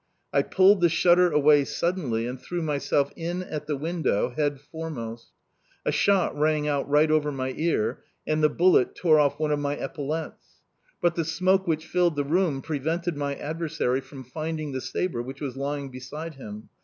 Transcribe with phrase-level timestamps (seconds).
[0.33, 5.27] I pulled the shutter away suddenly and threw myself in at the window, head foremost.
[5.85, 9.59] A shot rang out right over my ear, and the bullet tore off one of
[9.59, 10.63] my epaulettes.
[11.03, 15.39] But the smoke which filled the room prevented my adversary from finding the sabre which
[15.39, 16.69] was lying beside him.